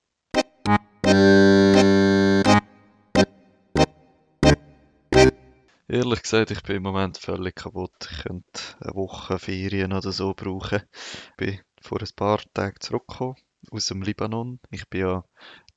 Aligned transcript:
Ehrlich 5.89 6.21
gesagt, 6.21 6.51
ich 6.51 6.63
bin 6.63 6.77
im 6.77 6.83
Moment 6.83 7.17
völlig 7.17 7.55
kaputt. 7.55 8.07
Ich 8.09 8.23
könnte 8.23 8.61
eine 8.79 8.95
Woche 8.95 9.37
Ferien 9.37 9.91
oder 9.91 10.13
so 10.13 10.33
brauchen. 10.33 10.83
Ich 10.93 11.35
bin 11.35 11.59
vor 11.81 11.99
ein 11.99 12.15
paar 12.15 12.39
Tagen 12.53 12.79
zurückgekommen 12.79 13.35
aus 13.71 13.87
dem 13.87 14.03
Libanon. 14.03 14.61
Ich 14.69 14.87
bin 14.87 15.01
ja 15.01 15.25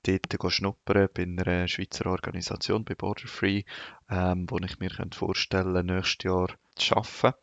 dort 0.04 0.52
schnuppern 0.52 1.08
bei 1.14 1.22
einer 1.22 1.68
Schweizer 1.68 2.06
Organisation, 2.06 2.84
bei 2.84 2.94
Border 2.94 3.28
Free, 3.28 3.64
ähm, 4.10 4.46
wo 4.48 4.58
ich 4.58 4.78
mir 4.78 4.90
vorstellen 5.12 5.74
könnte, 5.74 5.94
nächstes 5.94 6.24
Jahr 6.24 6.48
zu 6.76 6.96
arbeiten. 6.96 7.38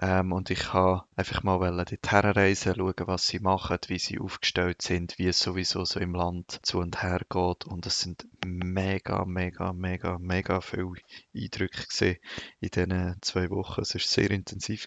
Ähm, 0.00 0.32
und 0.32 0.50
ich 0.50 0.72
habe 0.72 1.04
einfach 1.16 1.42
mal 1.42 1.58
dort 1.58 2.10
herreisen, 2.10 2.74
schauen, 2.76 2.94
was 3.06 3.26
sie 3.26 3.38
machen, 3.38 3.78
wie 3.88 3.98
sie 3.98 4.18
aufgestellt 4.18 4.82
sind, 4.82 5.18
wie 5.18 5.28
es 5.28 5.38
sowieso 5.38 5.84
so 5.84 6.00
im 6.00 6.14
Land 6.14 6.60
zu 6.62 6.78
und 6.78 7.02
her 7.02 7.20
geht. 7.28 7.66
Und 7.66 7.86
es 7.86 8.00
sind 8.00 8.26
mega, 8.44 9.24
mega, 9.24 9.72
mega, 9.72 10.18
mega 10.18 10.60
viele 10.60 10.94
Eindrücke 11.34 12.18
in 12.60 12.70
diesen 12.70 13.16
zwei 13.20 13.50
Wochen. 13.50 13.82
Es 13.82 13.94
war 13.94 14.00
sehr 14.00 14.30
intensiv 14.30 14.86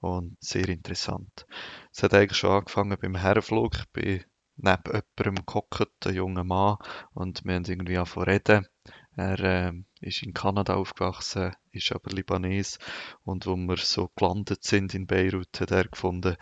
und 0.00 0.36
sehr 0.40 0.68
interessant. 0.68 1.46
Es 1.92 2.02
hat 2.02 2.14
eigentlich 2.14 2.38
schon 2.38 2.50
angefangen 2.50 2.98
beim 3.00 3.16
Herflug. 3.16 3.76
Ich 3.76 3.88
bin 3.92 4.24
neben 4.56 5.02
jemandem 5.16 5.46
gehockt, 5.46 6.06
ein 6.06 6.14
junger 6.14 6.44
Mann, 6.44 6.78
und 7.12 7.44
wir 7.44 7.54
haben 7.54 7.64
irgendwie 7.64 7.98
angefangen 7.98 8.28
reden. 8.28 8.66
Er 9.16 9.38
äh, 9.40 9.72
ist 10.00 10.22
in 10.24 10.34
Kanada 10.34 10.74
aufgewachsen, 10.74 11.54
ist 11.70 11.92
aber 11.92 12.10
Libanes 12.10 12.78
und 13.22 13.46
wo 13.46 13.54
wir 13.54 13.76
so 13.76 14.10
gelandet 14.16 14.64
sind 14.64 14.92
in 14.92 15.06
Beirut, 15.06 15.60
hat 15.60 15.70
er 15.70 15.84
gefunden, 15.84 16.36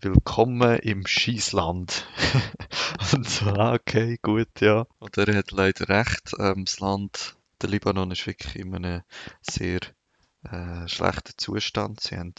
willkommen 0.00 0.78
im 0.78 1.06
Schießland. 1.06 2.06
und 3.12 3.28
so, 3.28 3.46
ah, 3.46 3.74
okay, 3.74 4.18
gut, 4.22 4.60
ja. 4.60 4.86
Und 4.98 5.18
er 5.18 5.36
hat 5.36 5.50
leider 5.50 5.88
recht, 5.90 6.32
ähm, 6.38 6.64
das 6.64 6.80
Land, 6.80 7.36
der 7.60 7.68
Libanon 7.68 8.10
ist 8.10 8.26
wirklich 8.26 8.56
in 8.56 8.74
einem 8.74 9.02
sehr 9.42 9.80
äh, 10.50 10.88
schlechten 10.88 11.34
Zustand. 11.36 12.00
Sie 12.00 12.16
haben 12.16 12.34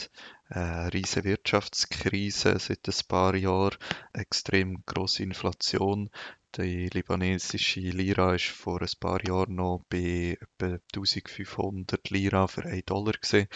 eine 0.49 0.93
riesige 0.93 1.29
Wirtschaftskrise 1.29 2.57
seit 2.59 2.87
ein 2.87 3.07
paar 3.07 3.35
Jahren, 3.35 3.77
extrem 4.13 4.83
große 4.85 5.23
Inflation. 5.23 6.09
Die 6.57 6.87
libanesische 6.87 7.81
Lira 7.81 8.35
ist 8.35 8.45
vor 8.45 8.81
ein 8.81 8.87
paar 8.99 9.25
Jahren 9.27 9.55
noch 9.55 9.83
bei 9.89 10.37
etwa 10.39 10.77
1500 10.93 12.09
Lira 12.11 12.47
für 12.47 12.63
1 12.63 12.85
Dollar 12.85 13.13
gesehen. 13.13 13.49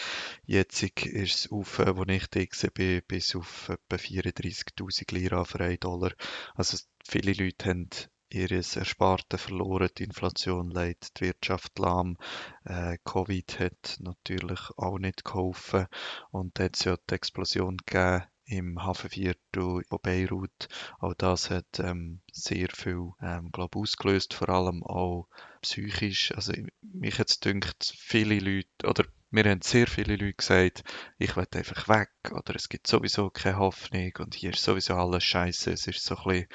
Jetzt 0.44 0.82
ist 0.82 1.06
es 1.06 1.50
auf, 1.50 1.78
äh, 1.78 1.96
wo 1.96 2.04
ich 2.04 2.26
da 2.26 2.40
war, 2.40 3.00
bis 3.00 3.34
auf 3.34 3.70
etwa 3.70 3.96
34.000 3.96 5.14
Lira 5.14 5.44
für 5.44 5.60
1 5.60 5.80
Dollar. 5.80 6.12
Also 6.54 6.76
viele 7.08 7.32
Leute 7.32 7.70
haben 7.70 7.88
ihres 8.30 8.76
Ersparten 8.76 9.38
verloren. 9.38 9.90
Die 9.98 10.04
Inflation 10.04 10.70
leidet 10.70 11.18
die 11.20 11.26
Wirtschaft 11.26 11.78
lahm. 11.78 12.16
Äh, 12.64 12.98
Covid 13.04 13.60
hat 13.60 13.96
natürlich 14.00 14.60
auch 14.76 14.98
nicht 14.98 15.24
geholfen. 15.24 15.86
Und 16.30 16.58
hat 16.58 16.76
es 16.76 16.84
ja 16.84 16.96
die 17.08 17.14
Explosion 17.14 17.76
gegeben 17.76 18.24
im 18.50 18.82
Hafenviertel 18.82 19.84
von 19.88 19.98
Beirut. 20.02 20.68
Auch 20.98 21.14
das 21.14 21.50
hat 21.50 21.78
ähm, 21.78 22.20
sehr 22.32 22.68
viel, 22.74 23.12
ähm, 23.22 23.50
glaube 23.52 23.78
ausgelöst, 23.78 24.34
vor 24.34 24.48
allem 24.48 24.82
auch 24.82 25.28
psychisch. 25.62 26.32
Also 26.34 26.52
mich 26.82 27.18
jetzt 27.18 27.44
dünkt 27.44 27.94
viele 27.96 28.40
Leute, 28.40 28.68
oder 28.88 29.04
mir 29.30 29.44
haben 29.44 29.62
sehr 29.62 29.86
viele 29.86 30.16
Leute 30.16 30.34
gesagt, 30.34 30.82
ich 31.18 31.36
will 31.36 31.46
einfach 31.54 31.88
weg 31.88 32.10
oder 32.32 32.56
es 32.56 32.68
gibt 32.68 32.88
sowieso 32.88 33.30
keine 33.30 33.58
Hoffnung 33.58 34.10
und 34.18 34.34
hier 34.34 34.50
ist 34.50 34.64
sowieso 34.64 34.94
alles 34.94 35.22
scheiße. 35.22 35.70
Es 35.70 35.86
ist 35.86 36.04
so 36.04 36.16
ein 36.16 36.24
bisschen 36.24 36.48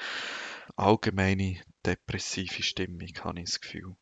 allgemeine 0.76 1.60
depressive 1.84 2.62
Stimmung, 2.62 3.08
habe 3.24 3.40
ich 3.40 3.46
das 3.46 3.60
Gefühl. 3.60 3.96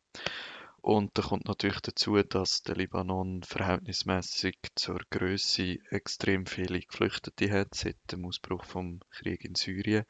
Und 0.84 1.16
da 1.16 1.22
kommt 1.22 1.46
natürlich 1.46 1.80
dazu, 1.80 2.22
dass 2.22 2.62
der 2.62 2.76
Libanon 2.76 3.42
verhältnismäßig 3.42 4.58
zur 4.74 5.00
Größe 5.08 5.78
extrem 5.88 6.44
viele 6.44 6.78
Geflüchtete 6.80 7.50
hat 7.50 7.74
seit 7.74 7.96
dem 8.12 8.26
Ausbruch 8.26 8.66
vom 8.66 9.00
Krieg 9.08 9.46
in 9.46 9.54
Syrien. 9.54 10.04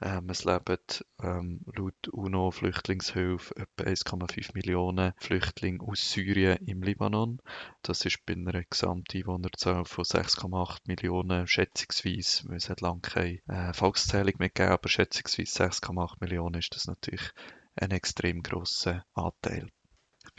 Ähm, 0.00 0.30
es 0.30 0.44
leben 0.44 0.78
ähm, 1.20 1.62
laut 1.74 2.06
UNO-Flüchtlingshilfe 2.06 3.56
etwa 3.56 3.82
1,5 3.82 4.54
Millionen 4.54 5.12
Flüchtlinge 5.16 5.82
aus 5.82 6.12
Syrien 6.12 6.58
im 6.68 6.84
Libanon. 6.84 7.40
Das 7.82 8.04
ist 8.04 8.24
bei 8.24 8.34
einer 8.34 8.62
Gesamteinwohnerzahl 8.62 9.84
von 9.86 10.04
6,8 10.04 10.82
Millionen 10.84 11.48
schätzungsweise. 11.48 12.46
Es 12.54 12.70
hat 12.70 12.80
lange 12.80 13.00
keine 13.00 13.40
äh, 13.48 13.72
Volkszählung 13.72 14.34
mehr 14.38 14.50
gegeben, 14.50 14.70
aber 14.70 14.88
schätzungsweise 14.88 15.64
6,8 15.64 16.18
Millionen 16.20 16.60
ist 16.60 16.76
das 16.76 16.86
natürlich 16.86 17.28
ein 17.74 17.90
extrem 17.90 18.44
grosser 18.44 19.04
Anteil. 19.14 19.68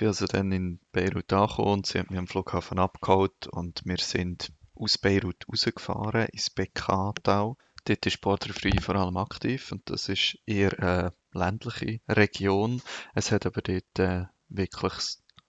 Bin 0.04 0.10
also 0.10 0.26
dann 0.26 0.52
in 0.52 0.82
Beirut 0.92 1.32
angekommen 1.32 1.72
und 1.72 1.86
sie 1.86 1.98
haben 1.98 2.08
mich 2.10 2.20
am 2.20 2.28
Flughafen 2.28 2.78
abgeholt 2.78 3.48
und 3.48 3.84
wir 3.86 4.00
sind 4.00 4.52
aus 4.76 4.98
Beirut 4.98 5.46
rausgefahren 5.48 6.28
ins 6.28 6.50
Bekaa-Tal. 6.50 7.56
Dort 7.86 8.06
ist 8.06 8.20
Border 8.20 8.54
Free 8.54 8.82
vor 8.82 8.96
allem 8.96 9.16
aktiv 9.16 9.72
und 9.72 9.90
das 9.90 10.10
ist 10.10 10.38
eher 10.46 10.78
eine 10.78 11.14
ländliche 11.32 12.02
Region. 12.10 12.82
Es 13.16 13.32
hat 13.32 13.46
aber 13.46 13.62
dort 13.62 13.98
äh, 13.98 14.26
wirklich 14.50 14.94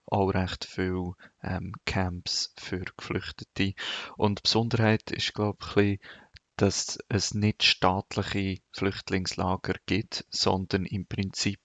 auch 0.05 0.29
recht 0.29 0.63
viele 0.63 1.15
ähm, 1.43 1.73
Camps 1.83 2.53
für 2.55 2.85
Geflüchtete. 2.95 3.73
Und 4.15 4.39
die 4.39 4.43
Besonderheit 4.43 5.11
ist, 5.11 5.33
glaube 5.33 5.83
ich, 5.83 5.99
dass 6.55 6.97
es 7.09 7.33
nicht 7.33 7.63
staatliche 7.63 8.61
Flüchtlingslager 8.71 9.75
gibt, 9.85 10.25
sondern 10.29 10.85
im 10.85 11.05
Prinzip 11.07 11.59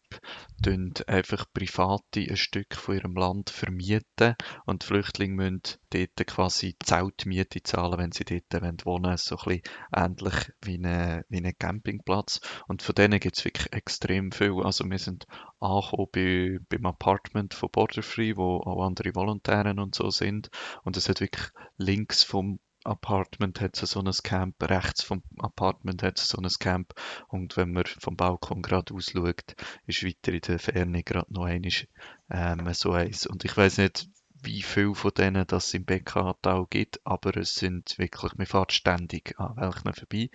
einfach 1.06 1.46
Private 1.52 2.20
ein 2.20 2.36
Stück 2.36 2.74
von 2.74 2.96
ihrem 2.96 3.14
Land 3.14 3.50
vermieten 3.50 4.34
und 4.66 4.82
die 4.82 4.86
Flüchtlinge 4.86 5.34
müssen 5.34 5.62
dort 5.90 6.26
quasi 6.26 6.76
Zeltmiete 6.82 7.62
zahlen, 7.62 7.98
wenn 7.98 8.12
sie 8.12 8.24
dort 8.24 8.62
wohnen 8.62 8.84
wollen. 8.84 9.16
So 9.16 9.36
ein 9.38 9.60
bisschen 9.60 9.62
ähnlich 9.94 10.52
wie 10.62 10.78
ein 10.78 11.24
wie 11.28 11.38
eine 11.38 11.54
Campingplatz. 11.54 12.40
Und 12.68 12.82
von 12.82 12.94
denen 12.94 13.20
gibt 13.20 13.38
es 13.38 13.44
wirklich 13.44 13.72
extrem 13.72 14.32
viel. 14.32 14.62
Also 14.62 14.88
wir 14.88 14.98
sind 14.98 15.26
angekommen 15.60 16.08
bei, 16.12 16.58
beim 16.68 16.86
Apartment 16.86 17.54
von 17.54 17.70
Border 17.70 18.02
Free, 18.02 18.36
wo 18.36 18.58
auch 18.58 18.84
andere 18.84 19.14
Volontäre 19.14 19.74
und 19.74 19.94
so 19.94 20.10
sind. 20.10 20.50
Und 20.84 20.96
es 20.96 21.08
hat 21.08 21.20
wirklich 21.20 21.50
links 21.76 22.22
vom 22.22 22.58
Apartment 22.84 23.60
hat 23.60 23.76
so 23.76 24.00
ein 24.00 24.10
Camp, 24.22 24.62
rechts 24.62 25.02
vom 25.02 25.22
Apartment 25.38 26.02
hat 26.02 26.18
so 26.18 26.38
ein 26.38 26.48
Camp 26.58 26.94
und 27.28 27.56
wenn 27.56 27.72
man 27.72 27.84
vom 27.84 28.16
Balkon 28.16 28.62
gerade 28.62 28.94
ausschaut, 28.94 29.54
ist 29.86 30.04
weiter 30.04 30.32
in 30.32 30.40
der 30.40 30.58
Ferne 30.58 31.02
gerade 31.02 31.32
noch 31.32 31.44
eines 31.44 31.86
ähm, 32.30 32.72
so 32.72 32.92
eins. 32.92 33.26
Und 33.26 33.44
ich 33.44 33.56
weiß 33.56 33.78
nicht, 33.78 34.08
wie 34.42 34.62
viel 34.62 34.94
von 34.94 35.12
denen 35.16 35.46
das 35.46 35.74
im 35.74 35.84
Beckental 35.84 36.66
gibt, 36.70 37.00
aber 37.04 37.36
es 37.36 37.54
sind 37.54 37.98
wirklich, 37.98 38.34
man 38.36 38.46
fährt 38.46 38.72
ständig 38.72 39.38
an 39.38 39.56
welchen 39.56 39.92
vorbei. 39.92 40.30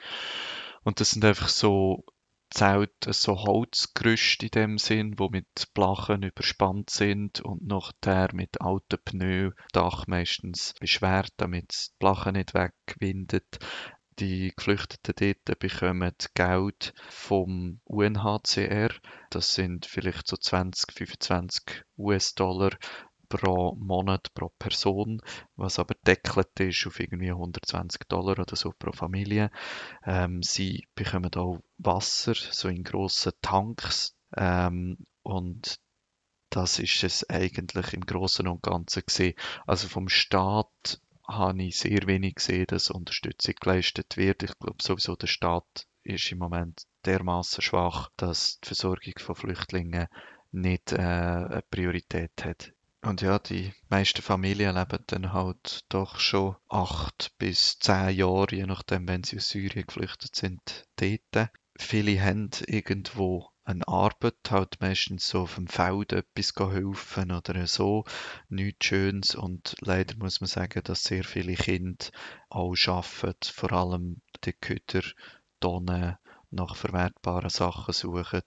Und 0.83 0.99
das 0.99 1.11
sind 1.11 1.25
einfach 1.25 1.49
so 1.49 2.05
Zelt 2.49 2.93
so 3.09 3.35
Holzgerüst 3.43 4.43
in 4.43 4.49
dem 4.49 4.77
Sinn, 4.77 5.17
wo 5.17 5.29
mit 5.29 5.73
Blachen 5.73 6.23
überspannt 6.23 6.89
sind 6.89 7.41
und 7.41 7.65
nachher 7.65 8.29
mit 8.33 8.61
alten 8.61 8.97
Pneu 9.03 9.51
Dach 9.73 10.07
meistens 10.07 10.73
beschwert, 10.79 11.33
damit 11.37 11.71
die 11.71 11.95
Blachen 11.99 12.33
nicht 12.33 12.53
wegwindet. 12.53 13.59
Die 14.19 14.53
Geflüchteten 14.55 15.13
dort 15.45 15.59
bekommen 15.59 16.13
Geld 16.35 16.93
vom 17.09 17.81
UNHCR. 17.83 18.91
Das 19.29 19.53
sind 19.53 19.85
vielleicht 19.85 20.27
so 20.27 20.37
20, 20.37 20.93
25 20.93 21.83
US-Dollar 21.97 22.71
pro 23.27 23.75
Monat 23.75 24.33
pro 24.33 24.49
Person, 24.59 25.21
was 25.55 25.79
aber 25.79 25.95
deckelt 26.05 26.59
ist 26.59 26.87
auf 26.87 26.99
irgendwie 26.99 27.31
120 27.31 28.01
Dollar 28.07 28.39
oder 28.39 28.55
so 28.55 28.73
pro 28.77 28.91
Familie. 28.91 29.51
Ähm, 30.05 30.41
sie 30.41 30.87
bekommen 30.95 31.33
auch 31.35 31.59
Wasser, 31.77 32.33
so 32.35 32.67
in 32.67 32.83
grossen 32.83 33.33
Tanks 33.41 34.15
ähm, 34.37 34.97
und 35.23 35.79
das 36.49 36.79
ist 36.79 37.03
es 37.03 37.29
eigentlich 37.29 37.93
im 37.93 38.05
Großen 38.05 38.47
und 38.47 38.63
Ganzen 38.63 39.03
gesehen. 39.05 39.35
Also 39.65 39.89
vom 39.89 40.07
Staat 40.07 41.01
habe 41.27 41.63
ich 41.63 41.77
sehr 41.77 42.05
wenig 42.05 42.35
gesehen, 42.35 42.67
dass 42.67 42.91
Unterstützung 42.91 43.55
geleistet 43.59 44.15
wird. 44.15 44.43
Ich 44.43 44.57
glaube 44.59 44.81
sowieso, 44.81 45.15
der 45.15 45.27
Staat 45.27 45.87
ist 46.03 46.31
im 46.31 46.37
Moment 46.37 46.83
dermaßen 47.05 47.61
schwach, 47.61 48.09
dass 48.15 48.59
die 48.59 48.67
Versorgung 48.67 49.13
von 49.17 49.35
Flüchtlingen 49.35 50.07
nicht 50.51 50.93
äh, 50.93 50.97
eine 50.97 51.63
Priorität 51.69 52.31
hat. 52.43 52.71
Und 53.05 53.21
ja, 53.21 53.37
die 53.37 53.71
meisten 53.87 54.23
Familien 54.23 54.73
leben 54.75 55.03
dann 55.05 55.31
halt 55.31 55.85
doch 55.89 56.17
schon 56.19 56.55
acht 56.69 57.33
bis 57.37 57.77
zehn 57.77 58.15
Jahre, 58.15 58.55
je 58.55 58.65
nachdem, 58.65 59.07
wenn 59.07 59.23
sie 59.23 59.37
aus 59.37 59.49
Syrien 59.49 59.85
geflüchtet 59.85 60.35
sind, 60.35 60.87
dort. 60.95 61.51
Viele 61.77 62.19
haben 62.19 62.49
irgendwo 62.65 63.51
eine 63.63 63.87
Arbeit, 63.87 64.37
halt 64.49 64.81
meistens 64.81 65.27
so 65.27 65.41
auf 65.41 65.53
dem 65.53 65.67
Feld 65.67 66.13
etwas 66.13 66.53
helfen 66.57 67.31
oder 67.31 67.67
so, 67.67 68.05
nichts 68.49 68.87
Schönes. 68.87 69.35
Und 69.35 69.75
leider 69.81 70.15
muss 70.17 70.41
man 70.41 70.47
sagen, 70.47 70.81
dass 70.83 71.03
sehr 71.03 71.23
viele 71.23 71.53
Kinder 71.53 72.07
auch 72.49 72.75
arbeiten, 72.87 73.53
vor 73.53 73.71
allem 73.71 74.21
die 74.45 74.55
Güter, 74.59 75.03
Tonnen, 75.59 76.17
nach 76.55 76.75
verwertbaren 76.75 77.49
Sachen 77.49 77.93
suchen 77.93 78.43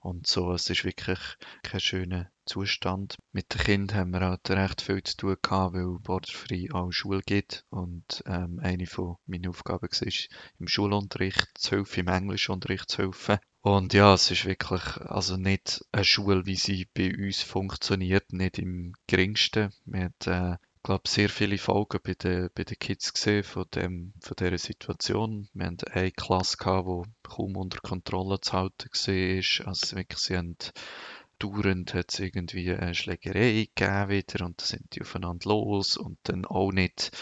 und 0.00 0.26
so. 0.26 0.52
Es 0.52 0.68
ist 0.68 0.84
wirklich 0.84 1.18
kein 1.62 1.80
schöner 1.80 2.30
Zustand. 2.46 3.16
Mit 3.32 3.54
den 3.54 3.60
Kindern 3.60 3.96
haben 3.98 4.10
wir 4.10 4.20
halt 4.20 4.50
recht 4.50 4.82
viel 4.82 5.02
zu 5.02 5.16
tun 5.16 5.36
gehabt, 5.40 5.74
weil 5.74 5.98
Borderfree 6.00 6.70
auch 6.72 6.90
Schule 6.90 7.22
gibt 7.24 7.64
und 7.70 8.24
ähm, 8.26 8.58
eine 8.60 8.86
von 8.86 9.16
meinen 9.26 9.48
Aufgaben 9.48 9.88
war, 9.88 10.12
im 10.58 10.66
Schulunterricht 10.66 11.46
zu 11.56 11.76
helfen, 11.76 12.00
im 12.00 12.08
Englischunterricht 12.08 12.90
zu 12.90 13.02
helfen. 13.02 13.38
Und 13.62 13.92
ja, 13.92 14.14
es 14.14 14.30
ist 14.30 14.46
wirklich 14.46 14.96
also 14.96 15.36
nicht 15.36 15.84
eine 15.92 16.04
Schule, 16.04 16.46
wie 16.46 16.56
sie 16.56 16.88
bei 16.94 17.14
uns 17.14 17.42
funktioniert, 17.42 18.32
nicht 18.32 18.58
im 18.58 18.94
geringsten. 19.06 19.70
Wir 19.84 20.10
haben, 20.26 20.54
äh, 20.54 20.56
glaube 20.82 21.08
sehr 21.08 21.28
viele 21.28 21.58
Folgen 21.58 22.00
bei 22.02 22.14
den, 22.14 22.50
bei 22.54 22.64
den 22.64 22.78
Kids 22.78 23.12
gesehen 23.12 23.44
von, 23.44 23.66
dem, 23.74 24.14
von 24.20 24.36
dieser 24.38 24.58
Situation. 24.58 25.48
Wir 25.52 25.66
haben 25.66 25.76
eine 25.92 26.10
Klasse 26.12 26.56
gehabt, 26.56 26.88
die 26.88 27.28
kaum 27.28 27.56
unter 27.56 27.80
Kontrolle 27.80 28.40
zu 28.40 28.52
halten 28.52 28.88
war. 28.88 29.68
Also 29.68 29.96
wirklich, 29.96 30.18
sie 30.20 30.36
haben 30.36 30.56
dauernd 31.40 31.94
hat 31.94 32.12
es 32.12 32.20
irgendwie 32.20 32.70
eine 32.72 32.94
Schlägerei 32.94 33.68
gegeben 33.74 34.10
wieder 34.10 34.44
und 34.44 34.60
da 34.60 34.64
sind 34.66 34.94
die 34.94 35.00
aufeinander 35.00 35.48
los 35.48 35.96
und 35.96 36.18
dann 36.24 36.44
auch 36.44 36.70
nicht 36.70 37.16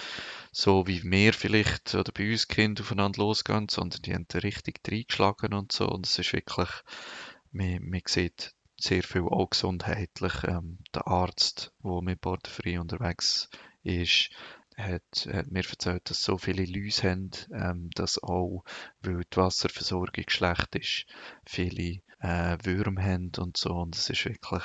so 0.53 0.87
wie 0.87 1.03
wir 1.05 1.33
vielleicht 1.33 1.95
oder 1.95 2.13
bei 2.13 2.31
uns 2.31 2.49
Kinder 2.49 2.83
aufeinander 2.83 3.23
losgehen, 3.23 3.69
sondern 3.71 4.03
die 4.03 4.15
haben 4.15 4.27
da 4.29 4.41
richtig 4.41 4.81
reingeschlagen 4.87 5.55
und 5.55 5.73
so 5.73 5.89
und 5.89 6.07
es 6.07 6.19
ist 6.19 6.33
wirklich, 6.33 6.69
man, 7.53 7.89
man 7.89 8.03
sieht 8.07 8.55
sehr 8.81 9.03
viel 9.03 9.23
auch 9.23 9.51
gesundheitlich. 9.51 10.45
Ähm, 10.45 10.79
der 10.95 11.07
Arzt, 11.07 11.73
der 11.83 12.03
mit 12.03 12.21
Borderfree 12.21 12.79
unterwegs 12.79 13.49
ist, 13.83 14.31
hat, 14.77 15.29
hat 15.33 15.51
mir 15.51 15.65
erzählt, 15.69 16.09
dass 16.09 16.23
so 16.23 16.39
viele 16.39 16.65
Läuse 16.65 17.11
haben, 17.11 17.31
ähm, 17.53 17.91
dass 17.95 18.23
auch, 18.23 18.65
weil 19.01 19.25
die 19.25 19.37
Wasserversorgung 19.37 20.25
schlecht 20.29 20.77
ist, 20.77 21.07
viele 21.45 22.01
äh, 22.21 22.57
Würmer 22.63 23.03
haben 23.03 23.33
und 23.39 23.57
so. 23.57 23.71
Und 23.71 23.97
es 23.97 24.09
ist 24.11 24.25
wirklich 24.25 24.65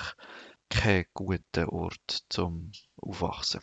kein 0.69 1.05
guter 1.13 1.71
Ort 1.71 2.23
zum 2.29 2.71
Aufwachsen. 2.97 3.61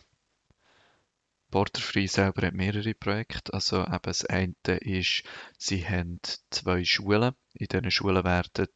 Borderfree 1.51 2.07
selber 2.07 2.47
hat 2.47 2.53
mehrere 2.53 2.93
Projekte. 2.93 3.53
Also 3.53 3.83
eben 3.83 3.99
das 4.01 4.25
eine 4.25 4.55
ist, 4.79 5.23
sie 5.57 5.85
haben 5.85 6.19
zwei 6.49 6.83
Schulen. 6.85 7.35
In 7.53 7.67
diesen 7.67 7.91
Schulen 7.91 8.23
werden 8.23 8.67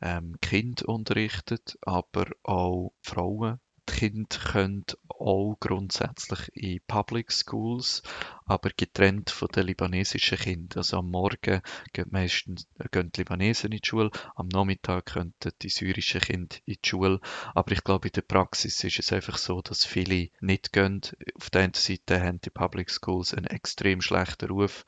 ähm, 0.00 0.36
Kinder 0.40 0.88
unterrichtet, 0.88 1.76
aber 1.82 2.26
auch 2.44 2.92
Frauen 3.02 3.60
die 3.88 3.94
Kinder 3.94 4.38
können 4.38 4.84
auch 5.08 5.56
grundsätzlich 5.60 6.48
in 6.54 6.80
Public 6.86 7.32
Schools, 7.32 8.02
aber 8.46 8.70
getrennt 8.76 9.30
von 9.30 9.48
den 9.48 9.66
libanesischen 9.66 10.38
Kindern. 10.38 10.78
Also 10.78 10.98
am 10.98 11.10
Morgen 11.10 11.62
gehen 11.92 12.08
meistens 12.10 12.66
gehen 12.90 13.12
die 13.12 13.20
Libanesen 13.20 13.70
in 13.70 13.78
die 13.78 13.86
Schule, 13.86 14.10
am 14.34 14.48
Nachmittag 14.48 15.06
könnten 15.06 15.52
die 15.62 15.68
syrischen 15.68 16.20
Kinder 16.20 16.56
in 16.64 16.76
die 16.82 16.88
Schule. 16.88 17.20
Aber 17.54 17.72
ich 17.72 17.84
glaube, 17.84 18.08
in 18.08 18.12
der 18.12 18.22
Praxis 18.22 18.82
ist 18.84 18.98
es 18.98 19.12
einfach 19.12 19.38
so, 19.38 19.62
dass 19.62 19.84
viele 19.84 20.28
nicht 20.40 20.72
gehen. 20.72 21.00
Auf 21.36 21.50
der 21.50 21.62
einen 21.62 21.74
Seite 21.74 22.20
haben 22.20 22.40
die 22.40 22.50
Public 22.50 22.90
Schools 22.90 23.34
einen 23.34 23.46
extrem 23.46 24.00
schlechten 24.00 24.50
Ruf. 24.50 24.84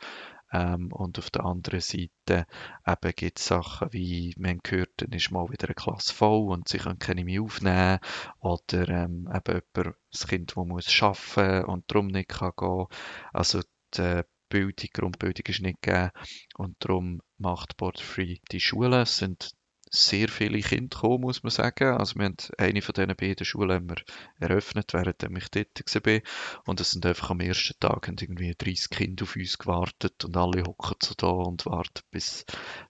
Ähm, 0.55 0.93
und 0.93 1.19
auf 1.19 1.31
der 1.31 1.45
anderen 1.45 1.81
Seite 1.81 2.47
eben 2.87 3.13
gibt 3.17 3.39
es 3.41 3.47
Sachen 3.47 3.93
wie, 3.93 4.35
man 4.39 4.61
hört, 4.67 4.91
dann 4.99 5.11
ist 5.11 5.33
mal 5.33 5.51
wieder 5.51 5.67
eine 5.67 5.75
Klasse 5.75 6.15
voll 6.15 6.53
und 6.53 6.69
sie 6.69 6.79
können 6.79 7.01
keine 7.01 7.25
mehr 7.25 7.43
aufnehmen. 7.43 7.99
Oder 8.39 8.89
ähm, 8.89 9.29
eben 9.35 9.63
jemand, 9.75 9.97
das 10.13 10.27
Kind, 10.29 10.57
das 10.57 10.65
muss 10.65 11.03
arbeiten 11.03 11.65
und 11.65 11.85
darum 11.91 12.07
nicht 12.07 12.29
kann 12.29 12.53
gehen. 12.57 12.87
Also 13.33 13.63
die 13.97 14.23
Bildung, 14.49 14.89
Grundbildung 14.93 15.47
ist 15.47 15.61
nicht 15.61 15.83
gegeben. 15.83 16.11
Und 16.57 16.77
darum 16.79 17.21
macht 17.39 17.77
Board 17.77 17.99
Free 17.99 18.37
die 18.53 18.61
Schulen. 18.61 18.93
Es 18.93 19.17
sind 19.17 19.51
sehr 19.95 20.29
viele 20.29 20.61
Kinder 20.61 20.97
gekommen, 20.97 21.23
muss 21.23 21.43
man 21.43 21.51
sagen. 21.51 21.97
Also 21.97 22.17
wir 22.17 22.27
haben 22.27 22.37
eine 22.59 22.83
von 22.83 22.93
diesen 22.93 23.17
beiden 23.17 23.45
Schulen 23.45 23.73
haben 23.73 23.89
wir 23.89 24.03
eröffnet, 24.39 24.93
während 24.93 25.23
ich 25.23 25.49
dort 25.51 26.07
war. 26.07 26.21
Und 26.67 26.81
es 26.81 26.91
sind 26.91 27.07
einfach 27.07 27.31
am 27.31 27.41
ersten 27.41 27.79
Tag 27.81 28.09
haben 28.09 28.17
irgendwie 28.21 28.55
30 28.57 28.91
Kinder 28.91 29.25
auf 29.25 29.37
uns 29.37 29.59
gewartet 29.59 30.25
und 30.25 30.37
alle 30.37 30.65
hocken 30.65 30.97
so 31.03 31.15
da 31.17 31.29
und 31.29 31.67
warten, 31.67 32.03
bis, 32.11 32.45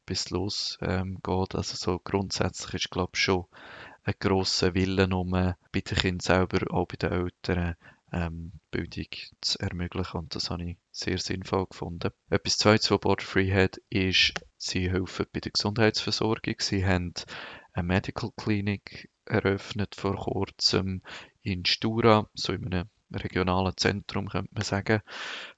es 0.08 0.30
losgeht. 0.30 0.88
Ähm, 0.88 1.18
also 1.24 1.60
so 1.62 1.98
grundsätzlich 1.98 2.74
ist, 2.74 2.90
glaube 2.90 3.12
ich, 3.14 3.20
schon 3.20 3.44
ein 4.04 4.14
grosser 4.18 4.74
Wille 4.74 5.08
um 5.14 5.30
bei 5.30 5.54
den 5.74 5.82
Kindern 5.82 6.20
selber, 6.20 6.74
auch 6.74 6.86
bei 6.86 6.96
den 6.96 7.12
Eltern, 7.12 7.76
ähm, 8.14 8.52
Bildung 8.70 9.08
zu 9.40 9.58
ermöglichen 9.58 10.16
und 10.18 10.34
das 10.34 10.50
habe 10.50 10.64
ich 10.64 10.76
sehr 10.92 11.18
sinnvoll 11.18 11.66
gefunden. 11.66 12.10
Etwas 12.30 12.58
Zweites, 12.58 12.90
was 12.90 13.00
Borderfree 13.00 13.52
hat, 13.52 13.78
ist, 13.90 14.34
sie 14.56 14.90
helfen 14.90 15.26
bei 15.32 15.40
der 15.40 15.52
Gesundheitsversorgung. 15.52 16.54
Sie 16.60 16.86
haben 16.86 17.12
eine 17.72 17.86
Medical 17.86 18.30
Clinic 18.36 19.10
eröffnet 19.24 19.96
vor 19.96 20.14
kurzem 20.16 21.02
in 21.42 21.64
Stura, 21.64 22.28
so 22.34 22.52
in 22.52 22.72
einem 22.72 22.88
regionalen 23.12 23.76
Zentrum, 23.76 24.28
könnte 24.28 24.54
man 24.54 24.62
sagen. 24.62 25.00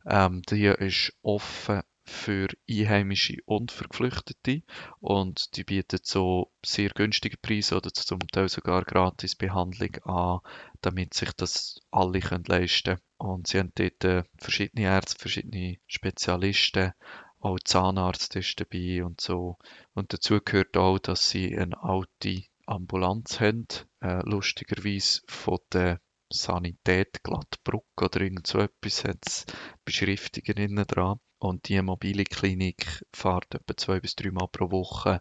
Ähm, 0.07 0.43
die 0.49 0.65
ist 0.67 1.13
offen 1.23 1.83
für 2.07 2.49
Einheimische 2.71 3.39
und 3.47 3.73
für 3.73 3.89
Geflüchtete 3.89 4.63
und 5.01 5.57
die 5.57 5.65
bietet 5.65 6.07
so 6.07 6.53
sehr 6.65 6.91
günstige 6.91 7.37
Preise 7.37 7.77
oder 7.77 7.93
zum 7.93 8.21
Teil 8.21 8.49
sogar 8.49 8.85
gratis 8.85 9.35
Behandlung 9.35 9.97
an, 10.05 10.41
damit 10.81 11.15
sich 11.15 11.33
das 11.33 11.81
alle 11.91 12.21
können 12.21 12.45
leisten 12.47 12.97
können. 12.97 13.01
Und 13.19 13.47
sie 13.49 13.59
haben 13.59 13.73
dort 13.75 14.05
äh, 14.05 14.25
verschiedene 14.39 14.87
Ärzte, 14.87 15.19
verschiedene 15.19 15.79
Spezialisten, 15.87 16.93
auch 17.41 17.59
Zahnarzt 17.65 18.37
ist 18.37 18.61
dabei 18.61 19.05
und 19.05 19.21
so. 19.21 19.59
Und 19.95 20.13
dazu 20.13 20.41
gehört 20.41 20.77
auch, 20.77 20.99
dass 20.99 21.29
sie 21.31 21.57
eine 21.57 21.83
alte 21.83 22.45
Ambulanz 22.67 23.41
haben, 23.41 23.67
äh, 24.01 24.21
lustigerweise 24.25 25.23
von 25.27 25.59
der 25.73 26.01
Sanität 26.33 27.23
Glattbruck 27.23 27.87
oder 28.01 28.21
irgend 28.21 28.47
so 28.47 28.59
etwas 28.59 29.05
hat 29.05 29.19
es 29.27 29.47
Beschriftungen 29.85 30.71
innen 30.71 30.87
dran. 30.87 31.21
Und 31.39 31.69
die 31.69 31.81
mobile 31.83 32.25
Klinik 32.25 33.05
fährt 33.13 33.55
etwa 33.55 33.77
zwei 33.77 34.01
bis 34.01 34.17
drei 34.17 34.31
Mal 34.31 34.49
pro 34.49 34.71
Woche 34.71 35.21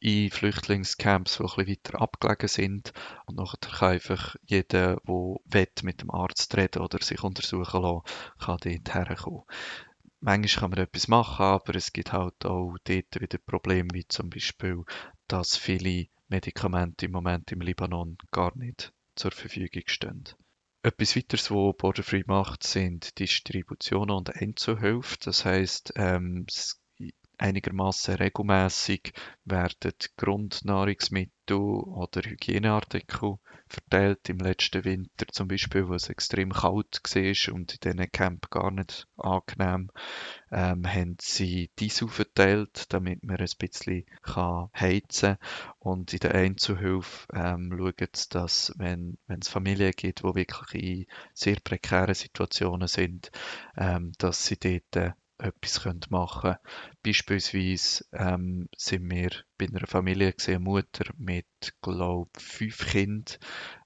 in 0.00 0.30
Flüchtlingscamps, 0.30 1.38
die 1.38 1.42
bisschen 1.42 1.68
weiter 1.68 2.00
abgelegen 2.00 2.48
sind. 2.48 2.92
Und 3.26 3.38
nachher 3.38 3.58
kann 3.58 3.92
einfach 3.92 4.36
jeder, 4.44 5.00
der 5.06 5.66
mit 5.82 6.02
dem 6.02 6.10
Arzt 6.10 6.56
reden 6.56 6.82
oder 6.82 7.02
sich 7.02 7.22
untersuchen 7.22 7.82
lassen, 7.82 8.02
kann 8.38 8.58
dort 8.62 8.94
herkommen. 8.94 9.44
Manchmal 10.20 10.60
kann 10.60 10.70
man 10.70 10.78
etwas 10.80 11.08
machen, 11.08 11.44
aber 11.44 11.74
es 11.74 11.92
gibt 11.92 12.12
halt 12.12 12.44
auch 12.44 12.76
dort 12.84 13.20
wieder 13.20 13.38
Probleme, 13.38 13.88
wie 13.92 14.06
zum 14.06 14.30
Beispiel, 14.30 14.84
dass 15.28 15.56
viele 15.56 16.06
Medikamente 16.28 17.06
im 17.06 17.12
Moment 17.12 17.52
im 17.52 17.60
Libanon 17.60 18.16
gar 18.30 18.56
nicht 18.56 18.92
zur 19.16 19.32
Verfügung 19.32 19.82
stehen. 19.86 20.24
Etwas 20.82 21.16
weiteres, 21.16 21.50
was 21.50 21.76
Borderfree 21.76 22.22
macht, 22.26 22.62
sind 22.62 23.18
Distributionen 23.18 24.14
und 24.14 24.36
Einzelhilfe. 24.36 25.16
Das 25.24 25.44
heißt, 25.44 25.94
ähm, 25.96 26.46
einigermaßen 27.38 28.14
regelmäßig 28.14 29.12
werden 29.44 29.92
Grundnahrungsmittel 30.16 31.56
oder 31.56 32.22
Hygieneartikel 32.22 33.38
verteilt. 33.68 34.28
Im 34.28 34.38
letzten 34.38 34.84
Winter 34.84 35.26
zum 35.30 35.48
Beispiel, 35.48 35.88
wo 35.88 35.94
es 35.94 36.08
extrem 36.08 36.52
kalt 36.52 37.00
war 37.04 37.54
und 37.54 37.72
in 37.72 37.78
diesen 37.82 38.12
Camp 38.12 38.50
gar 38.50 38.70
nicht 38.70 39.06
angenehm, 39.16 39.90
ähm, 40.50 40.86
haben 40.86 41.16
sie 41.20 41.70
Diesel 41.78 42.08
verteilt, 42.08 42.92
damit 42.92 43.22
man 43.22 43.36
ein 43.36 43.48
bisschen 43.58 44.06
heizen 44.34 45.36
kann. 45.36 45.72
Und 45.78 46.12
in 46.12 46.20
der 46.20 46.34
Einzelhilfe 46.34 47.26
ähm, 47.32 47.74
schauen 47.76 48.08
sie, 48.14 48.28
dass, 48.30 48.72
wenn, 48.76 49.18
wenn 49.26 49.40
es 49.40 49.48
Familien 49.48 49.92
gibt, 49.96 50.20
die 50.20 50.34
wirklich 50.34 50.74
in 50.74 51.06
sehr 51.34 51.56
prekären 51.62 52.14
Situationen 52.14 52.88
sind, 52.88 53.30
ähm, 53.76 54.12
dass 54.18 54.46
sie 54.46 54.58
dort 54.58 55.14
etwas 55.38 55.84
machen 56.10 56.40
können. 56.40 56.56
Beispielsweise 57.02 58.04
ähm, 58.12 58.68
sind 58.76 59.10
wir 59.10 59.30
bei 59.58 59.66
einer 59.66 59.86
Familie 59.86 60.32
gesehen, 60.32 60.62
Mutter 60.62 61.04
mit, 61.16 61.46
glaube 61.82 62.30
fünf 62.38 62.86
Kindern. 62.90 63.36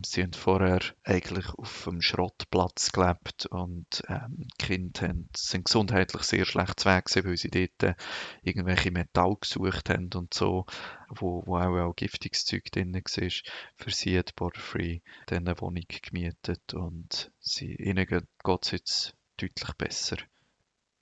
Sie 0.04 0.22
haben 0.22 0.32
vorher 0.32 0.80
eigentlich 1.04 1.48
auf 1.50 1.88
einem 1.88 2.02
Schrottplatz 2.02 2.92
gelebt 2.92 3.46
und 3.46 4.02
ähm, 4.08 4.46
die 4.60 4.66
Kinder 4.66 5.08
haben, 5.08 5.28
sind 5.36 5.66
gesundheitlich 5.66 6.22
sehr 6.22 6.44
schlecht 6.44 6.84
weg 6.84 7.06
gewesen, 7.06 7.28
weil 7.28 7.36
sie 7.36 7.50
dort 7.50 7.96
irgendwelche 8.42 8.90
Metall 8.90 9.36
gesucht 9.40 9.90
haben 9.90 10.10
und 10.14 10.34
so, 10.34 10.66
wo, 11.08 11.42
wo 11.46 11.56
auch, 11.56 11.76
auch 11.78 11.96
giftiges 11.96 12.44
Zeug 12.44 12.64
drin 12.72 12.94
war. 12.94 13.02
Für 13.02 13.90
sie 13.90 14.18
hat 14.18 14.36
Borderfree 14.36 15.00
dann 15.26 15.46
eine 15.46 15.60
Wohnung 15.60 15.84
gemietet 15.88 16.74
und 16.74 17.32
sie, 17.40 17.74
ihnen 17.74 18.06
geht 18.06 18.62
es 18.62 18.70
jetzt 18.70 19.16
deutlich 19.36 19.72
besser. 19.74 20.16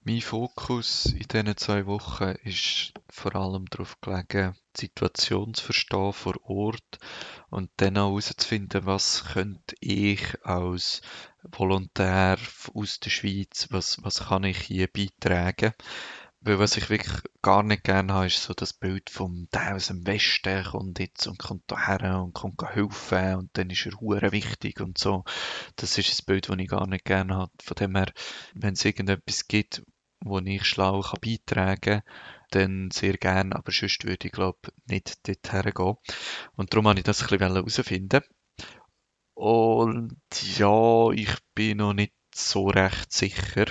Mein 0.08 0.22
Fokus 0.22 1.04
in 1.04 1.26
diesen 1.30 1.54
zwei 1.58 1.84
Wochen 1.84 2.34
ist 2.42 2.94
vor 3.10 3.36
allem 3.36 3.66
darauf 3.66 4.00
gelegen, 4.00 4.56
die 4.74 4.86
Situation 4.86 5.52
zu 5.52 5.62
verstehen 5.66 6.14
vor 6.14 6.34
Ort 6.44 6.98
und 7.50 7.70
dann 7.76 7.98
auch 7.98 8.08
herauszufinden, 8.08 8.86
was 8.86 9.26
könnte 9.34 9.76
ich 9.80 10.42
als 10.46 11.02
Volontär 11.42 12.38
aus 12.72 13.00
der 13.00 13.10
Schweiz, 13.10 13.66
was, 13.68 14.02
was 14.02 14.28
kann 14.28 14.44
ich 14.44 14.58
hier 14.58 14.88
beitragen. 14.88 15.74
Weil 16.40 16.58
was 16.58 16.78
ich 16.78 16.88
wirklich 16.88 17.22
gar 17.42 17.62
nicht 17.62 17.84
gerne 17.84 18.14
habe, 18.14 18.28
ist 18.28 18.42
so 18.42 18.54
das 18.54 18.72
Bild 18.72 19.10
vom 19.10 19.48
der 19.52 19.76
aus 19.76 19.88
dem 19.88 20.06
Westen 20.06 20.64
kommt 20.64 21.00
jetzt 21.00 21.26
und 21.26 21.38
kommt 21.38 21.64
hierher 21.68 22.22
und 22.22 22.32
kommt 22.32 22.62
helfen 22.62 23.34
und 23.34 23.50
dann 23.58 23.68
ist 23.68 23.84
er 23.84 24.00
hure 24.00 24.32
wichtig 24.32 24.80
und 24.80 24.96
so. 24.96 25.24
Das 25.76 25.98
ist 25.98 26.18
ein 26.18 26.24
Bild, 26.24 26.48
das 26.48 26.56
ich 26.58 26.68
gar 26.68 26.86
nicht 26.86 27.04
gerne 27.04 27.34
habe. 27.34 27.52
Von 27.62 27.74
dem 27.74 27.94
her, 27.94 28.10
wenn 28.54 28.72
es 28.72 28.86
irgendetwas 28.86 29.48
gibt, 29.48 29.82
wo 30.20 30.38
ich 30.38 30.64
schlau 30.64 31.00
kann 31.00 31.20
beitragen 31.20 31.80
kann, 31.80 32.02
dann 32.50 32.90
sehr 32.90 33.16
gerne, 33.16 33.54
aber 33.54 33.72
sonst 33.72 34.04
würde 34.04 34.26
ich 34.26 34.32
glaube 34.32 34.72
nicht 34.86 35.26
dorthin 35.26 35.72
gehen. 35.72 35.96
Und 36.56 36.72
darum 36.72 36.86
wollte 36.86 37.00
ich 37.00 37.04
das 37.04 37.22
ein 37.22 37.28
bisschen 37.28 37.54
herausfinden. 37.54 38.22
Und 39.34 40.18
ja, 40.58 41.10
ich 41.10 41.34
bin 41.54 41.78
noch 41.78 41.92
nicht 41.92 42.14
so 42.34 42.68
recht 42.68 43.12
sicher. 43.12 43.66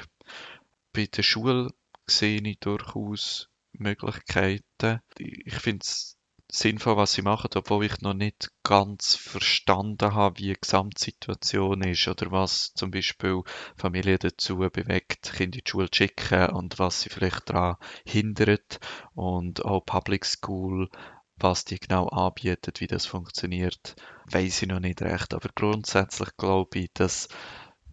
Bei 0.94 1.06
der 1.06 1.24
Schule 1.24 1.74
sehe 2.06 2.42
ich 2.42 2.60
durchaus 2.60 3.50
Möglichkeiten. 3.74 5.02
Ich 5.18 5.56
finde 5.56 5.84
es 5.84 6.17
sinnvoll, 6.50 6.96
was 6.96 7.14
sie 7.14 7.22
machen, 7.22 7.50
obwohl 7.56 7.86
ich 7.86 8.00
noch 8.02 8.14
nicht 8.14 8.52
ganz 8.64 9.16
verstanden 9.16 10.14
habe, 10.14 10.40
wie 10.40 10.54
die 10.54 10.60
Gesamtsituation 10.60 11.82
ist 11.82 12.08
oder 12.08 12.32
was 12.32 12.74
zum 12.74 12.92
Beispiel 12.92 13.42
Familien 13.76 14.18
dazu 14.20 14.58
bewegt, 14.58 15.34
Kinder 15.34 15.58
in 15.58 15.64
die 15.64 15.70
Schule 15.70 15.92
zu 15.92 15.98
schicken 15.98 16.50
und 16.52 16.80
was 16.80 17.02
sie 17.02 17.10
vielleicht 17.10 17.50
daran 17.50 17.76
hindert 18.06 18.80
und 19.14 19.66
auch 19.66 19.82
Public 19.82 20.26
School, 20.26 20.90
was 21.36 21.66
die 21.66 21.80
genau 21.80 22.08
anbietet, 22.08 22.80
wie 22.80 22.88
das 22.88 23.06
funktioniert, 23.06 23.96
weiß 24.32 24.62
ich 24.62 24.68
noch 24.70 24.80
nicht 24.80 25.02
recht. 25.02 25.34
Aber 25.34 25.50
grundsätzlich 25.54 26.30
glaube 26.38 26.80
ich, 26.80 26.92
dass 26.94 27.28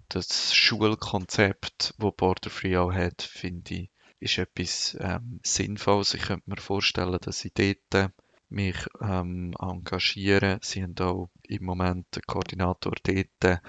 das 0.09 0.55
Schulkonzept, 0.55 1.95
wo 1.99 2.13
Borderfree 2.13 2.77
auch 2.77 2.93
hat, 2.93 3.23
finde 3.23 3.75
ich, 3.75 3.91
ist 4.21 4.39
etwas 4.39 4.97
ähm, 5.01 5.41
Sinnvolles. 5.43 6.15
Ich 6.15 6.23
könnte 6.23 6.49
mir 6.49 6.57
vorstellen, 6.57 7.19
dass 7.21 7.45
ich 7.45 7.53
dort 7.53 8.13
mich 8.55 8.77
ähm, 9.01 9.55
engagieren. 9.61 10.61
Sie 10.63 10.83
haben 10.83 10.97
auch 11.01 11.29
im 11.43 11.65
Moment 11.65 12.07
einen 12.15 12.23
Koordinator 12.27 12.95
dort, 13.03 13.61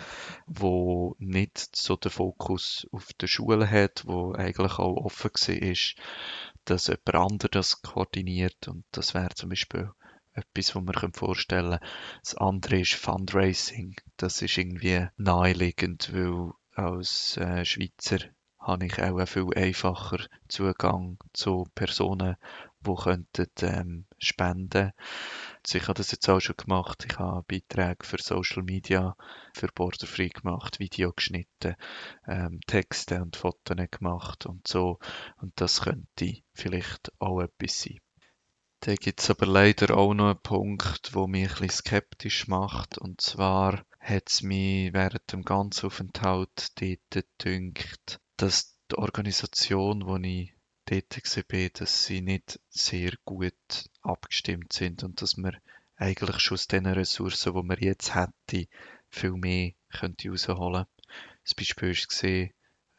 wo 0.45 1.15
nicht 1.19 1.75
so 1.75 1.95
den 1.95 2.11
Fokus 2.11 2.87
auf 2.91 3.11
der 3.19 3.27
Schule 3.27 3.69
hat, 3.69 4.03
wo 4.05 4.33
eigentlich 4.33 4.79
auch 4.79 4.97
offen 4.97 5.31
war, 5.31 5.95
dass 6.65 6.87
jemand 6.87 7.15
anderes 7.15 7.51
das 7.51 7.81
koordiniert 7.81 8.67
und 8.67 8.85
das 8.91 9.13
wäre 9.13 9.33
zum 9.35 9.49
Beispiel 9.49 9.91
etwas, 10.33 10.75
was 10.75 10.83
man 10.83 11.13
vorstellen 11.13 11.79
können. 11.79 11.91
Das 12.21 12.35
andere 12.35 12.79
ist 12.79 12.93
Fundraising. 12.93 13.95
Das 14.17 14.41
ist 14.41 14.57
irgendwie 14.57 15.07
naheliegend, 15.17 16.11
weil 16.13 16.51
als 16.75 17.37
äh, 17.37 17.63
Schweizer 17.63 18.19
habe 18.59 18.87
ich 18.87 19.01
auch 19.01 19.25
viel 19.27 19.49
einfacher 19.55 20.25
Zugang 20.47 21.17
zu 21.33 21.65
Personen, 21.75 22.35
die 22.85 22.95
könnten, 22.95 23.47
ähm, 23.61 24.05
spenden. 24.17 24.91
Also 25.63 25.77
ich 25.77 25.83
habe 25.83 25.95
das 25.95 26.11
jetzt 26.11 26.29
auch 26.29 26.39
schon 26.39 26.57
gemacht. 26.57 27.05
Ich 27.09 27.17
habe 27.17 27.43
Beiträge 27.47 28.05
für 28.05 28.21
Social 28.21 28.63
Media, 28.63 29.15
für 29.53 29.67
Borderfree 29.67 30.29
gemacht, 30.29 30.79
Video 30.79 31.11
geschnitten, 31.13 31.75
ähm, 32.27 32.59
Texte 32.67 33.21
und 33.21 33.35
Fotos 33.35 33.77
gemacht 33.91 34.45
und 34.45 34.67
so. 34.67 34.99
Und 35.41 35.59
das 35.59 35.81
könnte 35.81 36.41
vielleicht 36.53 37.11
auch 37.19 37.41
etwas 37.41 37.81
sein. 37.81 37.99
Da 38.81 38.93
gibt 38.93 39.19
es 39.19 39.31
aber 39.31 39.47
leider 39.47 39.97
auch 39.97 40.13
noch 40.13 40.25
einen 40.25 40.41
Punkt, 40.41 41.15
wo 41.15 41.25
mich 41.25 41.49
bisschen 41.49 41.69
skeptisch 41.69 42.47
macht. 42.47 42.99
Und 42.99 43.19
zwar 43.19 43.83
hat 43.99 44.29
es 44.29 44.43
mich 44.43 44.93
während 44.93 45.31
dem 45.31 45.41
ganzen 45.43 45.87
Aufenthalt 45.87 46.79
dort 46.79 46.99
gedünkt, 47.09 48.19
dass 48.37 48.77
die 48.91 48.97
Organisation, 48.97 50.05
wo 50.05 50.17
ich 50.17 50.54
dort 50.85 51.17
war, 51.17 51.69
dass 51.69 52.05
sie 52.05 52.21
nicht 52.21 52.59
sehr 52.69 53.11
gut 53.25 53.89
abgestimmt 54.01 54.73
sind 54.73 55.03
und 55.03 55.21
dass 55.21 55.37
man 55.37 55.57
eigentlich 55.97 56.39
schon 56.39 56.55
aus 56.55 56.67
den 56.67 56.85
Ressourcen, 56.85 57.53
die 57.53 57.63
man 57.63 57.79
jetzt 57.79 58.15
hätte, 58.15 58.67
viel 59.09 59.33
mehr 59.33 59.71
könnte 59.91 60.29
rausholen. 60.29 60.85
Das 61.43 61.55
Beispiel 61.55 61.93
war, 61.93 62.49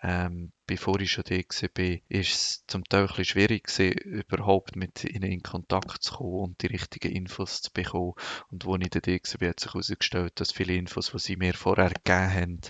ähm, 0.03 0.53
bevor 0.67 1.01
ich 1.01 1.13
schon 1.13 1.25
da 1.25 1.37
war, 1.37 1.99
ist 2.09 2.33
es 2.33 2.65
zum 2.67 2.85
Teil 2.85 3.09
ein 3.09 3.25
schwierig 3.25 3.65
gewesen, 3.65 3.93
überhaupt 3.93 4.77
mit 4.77 5.05
ihnen 5.05 5.31
in 5.31 5.43
Kontakt 5.43 6.03
zu 6.03 6.15
kommen 6.15 6.51
und 6.51 6.63
die 6.63 6.67
richtigen 6.67 7.13
Infos 7.13 7.63
zu 7.63 7.73
bekommen. 7.73 8.15
Und 8.51 8.67
als 8.67 8.85
ich 8.85 8.91
da 8.91 9.41
war, 9.41 9.49
hat 9.49 9.61
sich 9.61 9.73
herausgestellt, 9.73 10.33
dass 10.41 10.53
viele 10.53 10.75
Infos, 10.75 11.11
die 11.11 11.19
sie 11.19 11.37
mir 11.37 11.55
vorher 11.55 11.91
gegeben 11.91 12.35
haben, 12.35 12.61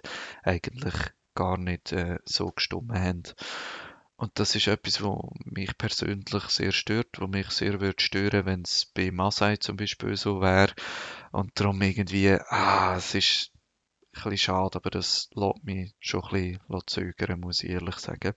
eigentlich 0.44 0.94
gar 1.34 1.58
nicht 1.58 1.92
äh, 1.92 2.18
so 2.24 2.50
gestimmt 2.52 2.92
haben. 2.92 3.22
Und 4.16 4.38
das 4.38 4.54
ist 4.54 4.66
etwas, 4.66 5.02
was 5.02 5.18
mich 5.44 5.76
persönlich 5.76 6.44
sehr 6.44 6.72
stört, 6.72 7.20
was 7.20 7.28
mich 7.28 7.50
sehr 7.50 7.80
würde 7.80 8.02
stören, 8.02 8.46
wenn 8.46 8.62
es 8.62 8.86
bei 8.86 9.10
Masai 9.10 9.58
zum 9.58 9.76
Beispiel 9.76 10.16
so 10.16 10.40
wäre. 10.40 10.72
Und 11.32 11.60
darum 11.60 11.82
irgendwie, 11.82 12.30
ah, 12.48 12.96
es 12.96 13.14
ist 13.14 13.50
ein 14.14 14.22
bisschen 14.30 14.38
schade, 14.38 14.76
aber 14.76 14.88
das 14.88 15.28
lässt 15.34 15.64
mich 15.64 15.94
schon 16.00 16.24
ein 16.24 16.30
bisschen 16.30 16.80
zögern, 16.86 17.40
muss 17.40 17.62
ich 17.62 17.70
ehrlich 17.70 17.96
sagen. 17.96 18.32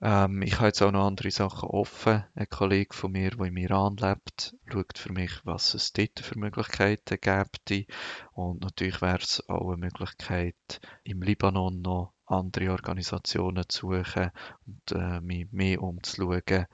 Ähm, 0.00 0.42
ich 0.42 0.56
habe 0.56 0.66
jetzt 0.66 0.82
auch 0.82 0.92
noch 0.92 1.06
andere 1.06 1.32
Sachen 1.32 1.68
offen. 1.70 2.24
Ein 2.36 2.48
Kollege 2.48 2.94
von 2.94 3.10
mir, 3.10 3.30
der 3.30 3.46
im 3.46 3.56
Iran 3.56 3.96
lebt, 3.96 4.54
schaut 4.70 4.98
für 4.98 5.12
mich, 5.12 5.32
was 5.44 5.74
es 5.74 5.92
dort 5.92 6.20
für 6.20 6.38
Möglichkeiten 6.38 7.18
gibt. 7.20 7.88
Und 8.32 8.60
natürlich 8.62 9.02
wäre 9.02 9.18
es 9.18 9.48
auch 9.48 9.68
eine 9.68 9.78
Möglichkeit, 9.78 10.80
im 11.02 11.22
Libanon 11.22 11.82
noch 11.82 12.13
andere 12.26 12.70
Organisationen 12.72 13.64
zu 13.68 13.92
suchen 13.92 14.30
und 14.66 14.92
äh, 14.92 15.20
mich 15.20 15.50
mehr 15.52 15.82
umzuschauen. 15.82 16.66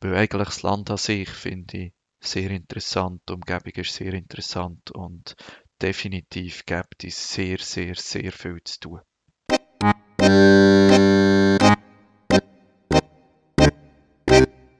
Weil 0.00 0.14
eigentlich 0.16 0.48
das 0.48 0.62
Land 0.62 0.90
an 0.90 0.96
sich 0.96 1.28
finde 1.28 1.78
ich 1.78 1.92
sehr 2.20 2.50
interessant, 2.50 3.22
die 3.28 3.34
Umgebung 3.34 3.72
ist 3.74 3.94
sehr 3.94 4.14
interessant 4.14 4.90
und 4.90 5.36
definitiv 5.80 6.64
gibt 6.64 7.04
es 7.04 7.32
sehr, 7.32 7.58
sehr, 7.58 7.94
sehr 7.94 8.32
viel 8.32 8.60
zu 8.64 8.80
tun. 8.80 9.00